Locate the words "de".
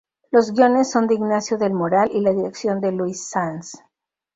1.05-1.13, 2.81-2.91